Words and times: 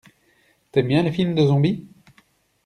T'aimes 0.71 0.87
bien 0.87 1.03
les 1.03 1.11
films 1.11 1.35
de 1.35 1.45
zombies? 1.45 1.85